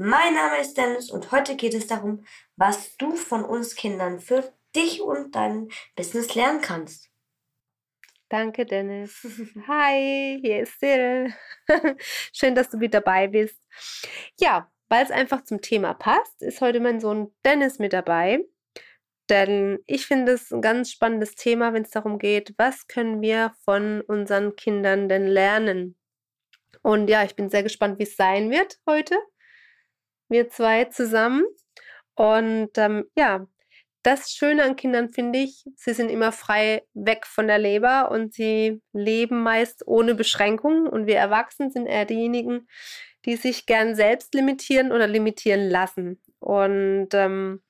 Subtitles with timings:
[0.00, 4.54] Mein Name ist Dennis und heute geht es darum, was du von uns Kindern für
[4.76, 7.10] dich und dein Business lernen kannst.
[8.28, 9.26] Danke, Dennis.
[9.66, 11.34] Hi, hier ist Sil.
[12.32, 13.60] Schön, dass du mit dabei bist.
[14.38, 18.44] Ja, weil es einfach zum Thema passt, ist heute mein Sohn Dennis mit dabei.
[19.28, 23.52] Denn ich finde es ein ganz spannendes Thema, wenn es darum geht, was können wir
[23.64, 25.98] von unseren Kindern denn lernen.
[26.82, 29.16] Und ja, ich bin sehr gespannt, wie es sein wird heute
[30.28, 31.44] wir zwei zusammen.
[32.14, 33.46] Und ähm, ja,
[34.02, 38.32] das Schöne an Kindern finde ich, sie sind immer frei weg von der Leber und
[38.32, 40.86] sie leben meist ohne Beschränkungen.
[40.86, 42.68] Und wir Erwachsenen sind eher diejenigen,
[43.24, 46.20] die sich gern selbst limitieren oder limitieren lassen.
[46.38, 47.62] Und ähm,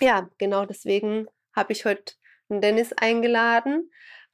[0.00, 2.14] ja, genau deswegen habe ich heute
[2.48, 3.90] Dennis eingeladen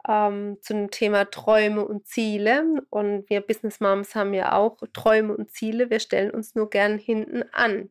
[0.09, 2.65] ähm, zum Thema Träume und Ziele.
[2.91, 5.91] Und wir Business Moms haben ja auch Träume und Ziele.
[5.91, 7.91] Wir stellen uns nur gern hinten an.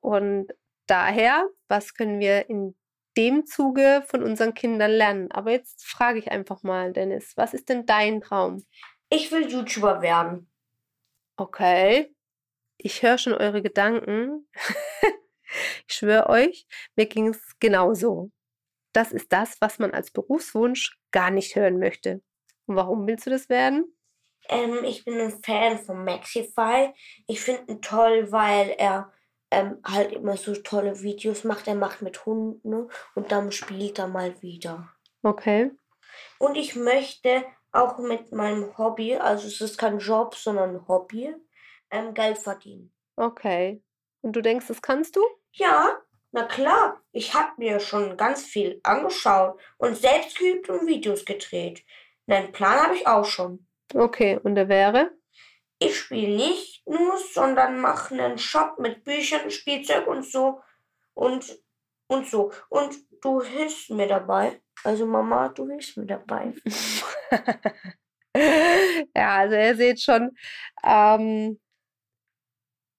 [0.00, 0.52] Und
[0.86, 2.74] daher, was können wir in
[3.16, 5.30] dem Zuge von unseren Kindern lernen?
[5.32, 8.64] Aber jetzt frage ich einfach mal, Dennis, was ist denn dein Traum?
[9.10, 10.50] Ich will YouTuber werden.
[11.36, 12.14] Okay.
[12.78, 14.48] Ich höre schon eure Gedanken.
[15.86, 18.30] ich schwöre euch, mir ging es genauso
[18.92, 22.22] das ist das, was man als Berufswunsch gar nicht hören möchte.
[22.66, 23.92] Und warum willst du das werden?
[24.48, 26.92] Ähm, ich bin ein Fan von Maxify.
[27.26, 29.12] Ich finde ihn toll, weil er
[29.50, 31.68] ähm, halt immer so tolle Videos macht.
[31.68, 32.88] Er macht mit Hunden ne?
[33.14, 34.88] und dann spielt er mal wieder.
[35.22, 35.70] Okay.
[36.38, 41.34] Und ich möchte auch mit meinem Hobby, also es ist kein Job, sondern ein Hobby,
[41.90, 42.92] ähm, Geld verdienen.
[43.16, 43.82] Okay.
[44.20, 45.20] Und du denkst, das kannst du?
[45.52, 46.00] Ja,
[46.32, 51.84] na klar, ich hab mir schon ganz viel angeschaut und selbst geübt und Videos gedreht.
[52.26, 53.66] Einen Plan habe ich auch schon.
[53.94, 55.12] Okay, und der wäre?
[55.78, 60.60] Ich spiele nicht nur, sondern mache einen Shop mit Büchern, Spielzeug und so
[61.14, 61.58] und
[62.06, 62.52] und so.
[62.68, 64.60] Und du hilfst mir dabei.
[64.84, 66.54] Also Mama, du hilfst mir dabei.
[69.16, 70.30] ja, also ihr seht schon,
[70.84, 71.58] ähm,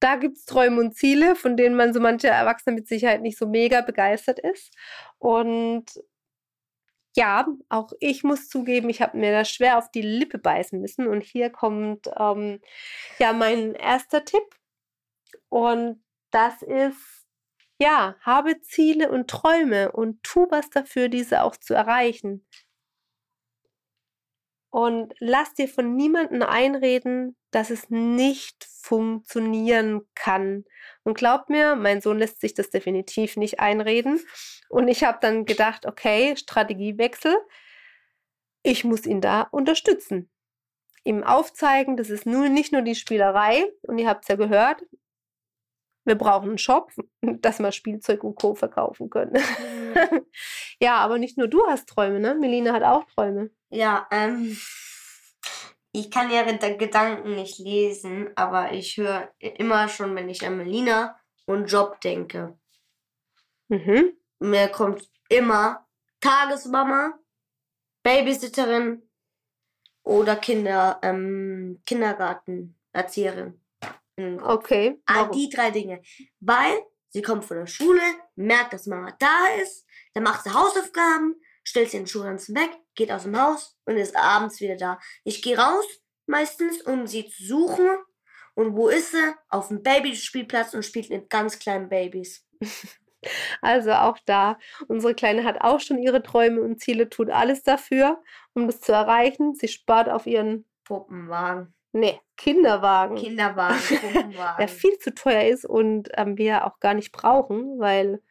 [0.03, 3.38] da gibt es Träume und Ziele, von denen man so manche Erwachsene mit Sicherheit nicht
[3.38, 4.75] so mega begeistert ist.
[5.18, 5.86] Und
[7.16, 11.08] ja, auch ich muss zugeben, ich habe mir da schwer auf die Lippe beißen müssen.
[11.08, 12.59] Und hier kommt ähm,
[13.18, 14.44] ja mein erster Tipp.
[15.47, 17.25] Und das ist,
[17.80, 22.46] ja, habe Ziele und Träume und tu was dafür, diese auch zu erreichen.
[24.70, 30.66] Und lass dir von niemandem einreden, dass es nicht funktionieren kann.
[31.03, 34.19] Und glaub mir, mein Sohn lässt sich das definitiv nicht einreden.
[34.69, 37.36] Und ich habe dann gedacht, okay, Strategiewechsel.
[38.64, 40.30] Ich muss ihn da unterstützen.
[41.03, 43.66] Ihm aufzeigen, das ist nur nicht nur die Spielerei.
[43.84, 44.81] Und ihr habt es ja gehört,
[46.06, 46.91] wir brauchen einen Shop,
[47.22, 48.56] dass wir Spielzeug und Co.
[48.56, 49.34] verkaufen können.
[49.34, 50.25] Mhm.
[50.80, 52.35] ja, aber nicht nur du hast Träume, ne?
[52.35, 53.52] Melina hat auch Träume.
[53.70, 54.58] Ja, ähm,
[55.93, 61.17] ich kann ihre Gedanken nicht lesen, aber ich höre immer schon, wenn ich an Melina
[61.45, 62.57] und Job denke.
[63.69, 64.17] Mhm.
[64.39, 65.87] Mir kommt immer
[66.19, 67.13] Tagesmama,
[68.01, 69.07] Babysitterin
[70.03, 73.61] oder Kinder, ähm, Kindergartenerzieherin.
[74.17, 74.99] Okay.
[75.05, 76.01] All die drei Dinge.
[76.39, 78.01] Weil sie kommt von der Schule,
[78.35, 83.12] merkt, dass Mama da ist, dann macht sie Hausaufgaben, stellt sie den Schulranzen weg, geht
[83.12, 85.00] aus dem Haus und ist abends wieder da.
[85.24, 85.85] Ich gehe raus,
[86.25, 87.88] meistens, um sie zu suchen.
[88.56, 89.34] Und wo ist sie?
[89.49, 92.46] Auf dem Babyspielplatz und spielt mit ganz kleinen Babys.
[93.61, 94.59] Also auch da,
[94.90, 98.22] unsere Kleine hat auch schon ihre Träume und Ziele, tut alles dafür,
[98.53, 99.55] um das zu erreichen.
[99.55, 101.73] Sie spart auf ihren Puppenwagen.
[101.93, 103.16] Nee, Kinderwagen.
[103.16, 104.58] Kinderwagen, Puppenwagen.
[104.58, 108.22] Der viel zu teuer ist und ähm, wir auch gar nicht brauchen, weil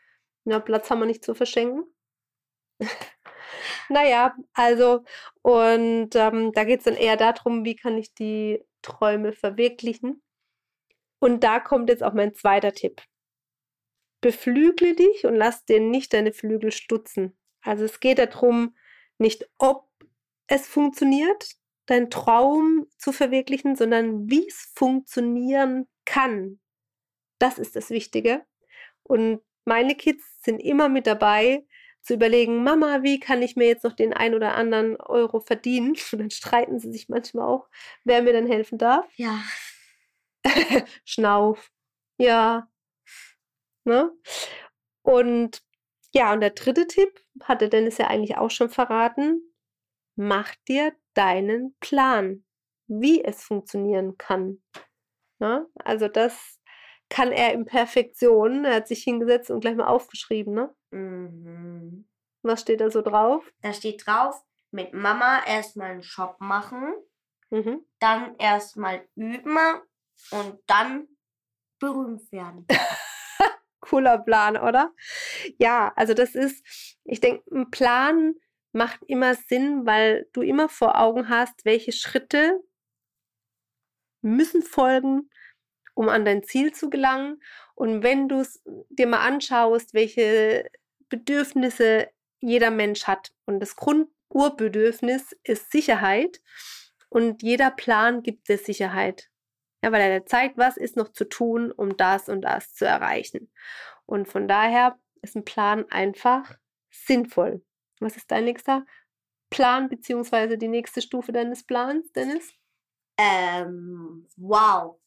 [0.45, 1.85] ja, Platz haben wir nicht zu verschenken.
[3.93, 5.05] Naja, also,
[5.43, 10.23] und ähm, da geht es dann eher darum, wie kann ich die Träume verwirklichen.
[11.21, 13.03] Und da kommt jetzt auch mein zweiter Tipp.
[14.21, 17.37] Beflügle dich und lass dir nicht deine Flügel stutzen.
[17.63, 18.77] Also es geht darum,
[19.19, 19.89] nicht ob
[20.49, 21.57] es funktioniert,
[21.87, 26.61] deinen Traum zu verwirklichen, sondern wie es funktionieren kann.
[27.39, 28.45] Das ist das Wichtige.
[29.03, 31.65] Und meine Kids sind immer mit dabei,
[32.03, 35.95] zu überlegen, Mama, wie kann ich mir jetzt noch den ein oder anderen Euro verdienen?
[36.13, 37.69] Und dann streiten sie sich manchmal auch,
[38.05, 39.07] wer mir dann helfen darf.
[39.17, 39.43] Ja.
[41.05, 41.71] Schnauf.
[42.19, 42.69] Ja.
[43.85, 44.13] Ne?
[45.03, 45.63] Und
[46.15, 49.41] ja, und der dritte Tipp hatte Dennis ja eigentlich auch schon verraten.
[50.15, 52.45] Mach dir deinen Plan,
[52.87, 54.63] wie es funktionieren kann.
[55.39, 55.67] Ne?
[55.83, 56.61] Also das
[57.13, 58.65] kann er in Perfektion.
[58.65, 60.75] Er hat sich hingesetzt und gleich mal aufgeschrieben, ne?
[60.93, 62.09] Mhm.
[62.41, 63.53] Was steht da so drauf?
[63.61, 66.95] Da steht drauf, mit Mama erstmal einen Shop machen,
[67.51, 67.85] Mhm.
[67.99, 69.59] dann erstmal üben
[70.31, 71.07] und dann
[71.79, 72.67] berühmt werden.
[73.81, 74.95] Cooler Plan, oder?
[75.59, 76.65] Ja, also das ist,
[77.05, 78.35] ich denke, ein Plan
[78.73, 82.59] macht immer Sinn, weil du immer vor Augen hast, welche Schritte
[84.23, 85.29] müssen folgen,
[85.95, 87.43] um an dein Ziel zu gelangen.
[87.75, 90.71] Und wenn du es dir mal anschaust, welche
[91.09, 92.09] Bedürfnisse
[92.41, 93.33] jeder Mensch hat.
[93.47, 96.41] Und das Grundurbedürfnis ist Sicherheit.
[97.09, 99.31] Und jeder Plan gibt dir Sicherheit.
[99.85, 103.53] Ja, weil er zeigt, was ist noch zu tun, um das und das zu erreichen.
[104.07, 106.57] Und von daher ist ein Plan einfach
[106.91, 107.65] sinnvoll.
[108.01, 108.85] Was ist dein nächster
[109.51, 112.55] Plan, beziehungsweise die nächste Stufe deines Plans, Dennis?
[113.19, 114.99] Ähm, wow.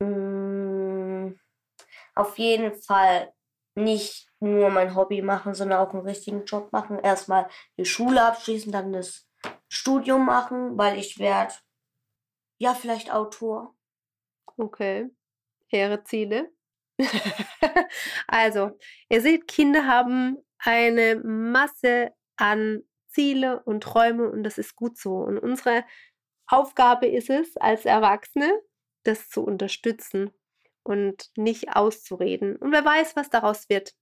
[0.00, 1.38] Mm,
[2.14, 3.32] auf jeden Fall
[3.74, 6.98] nicht nur mein Hobby machen, sondern auch einen richtigen Job machen.
[6.98, 7.48] Erstmal
[7.78, 9.28] die Schule abschließen, dann das
[9.68, 11.54] Studium machen, weil ich werde
[12.58, 13.74] ja vielleicht Autor.
[14.56, 15.10] Okay.
[15.68, 16.50] Hehre Ziele.
[18.26, 24.98] also, ihr seht, Kinder haben eine Masse an Ziele und Träume und das ist gut
[24.98, 25.16] so.
[25.16, 25.84] Und unsere
[26.46, 28.60] Aufgabe ist es, als Erwachsene,
[29.02, 30.30] das zu unterstützen
[30.82, 32.56] und nicht auszureden.
[32.56, 33.94] Und wer weiß, was daraus wird.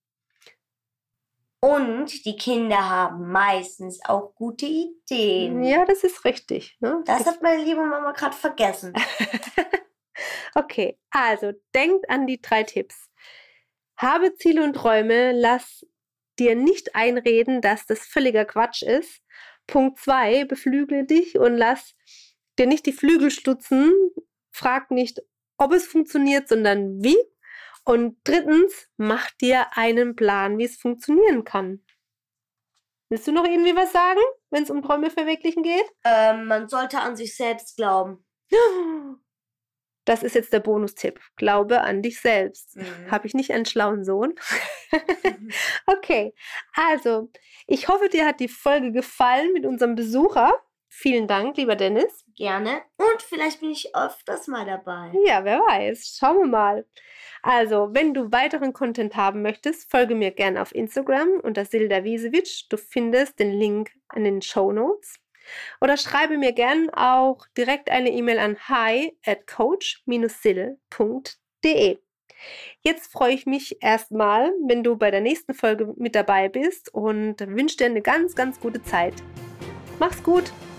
[1.60, 5.64] Und die Kinder haben meistens auch gute Ideen.
[5.64, 6.76] Ja, das ist richtig.
[6.80, 7.02] Ne?
[7.04, 8.92] Das hat meine liebe Mama gerade vergessen.
[10.54, 13.10] okay, also denkt an die drei Tipps.
[13.96, 15.84] Habe Ziele und Träume, lass
[16.38, 19.20] dir nicht einreden, dass das völliger Quatsch ist.
[19.66, 21.96] Punkt zwei, beflügle dich und lass
[22.58, 23.92] dir nicht die Flügel stutzen.
[24.50, 25.22] Frag nicht,
[25.56, 27.18] ob es funktioniert, sondern wie.
[27.84, 31.82] Und drittens, mach dir einen Plan, wie es funktionieren kann.
[33.10, 35.84] Willst du noch irgendwie was sagen, wenn es um Träume verwirklichen geht?
[36.04, 38.24] Ähm, man sollte an sich selbst glauben.
[40.04, 41.20] Das ist jetzt der Bonustipp.
[41.36, 42.76] Glaube an dich selbst.
[42.76, 43.10] Mhm.
[43.10, 44.34] Habe ich nicht einen schlauen Sohn?
[45.86, 46.34] okay,
[46.72, 47.30] also
[47.66, 50.54] ich hoffe, dir hat die Folge gefallen mit unserem Besucher.
[50.88, 52.24] Vielen Dank, lieber Dennis.
[52.36, 52.82] Gerne.
[52.96, 55.12] Und vielleicht bin ich öfters mal dabei.
[55.26, 56.16] Ja, wer weiß.
[56.18, 56.86] Schauen wir mal.
[57.42, 62.64] Also, wenn du weiteren Content haben möchtest, folge mir gerne auf Instagram unter Silda Wiesewitsch.
[62.68, 65.20] Du findest den Link in den Show Notes.
[65.80, 71.98] Oder schreibe mir gern auch direkt eine E-Mail an hi at coach-sil.de.
[72.82, 77.40] Jetzt freue ich mich erstmal, wenn du bei der nächsten Folge mit dabei bist und
[77.40, 79.14] wünsche dir eine ganz, ganz gute Zeit.
[79.98, 80.52] Mach's gut!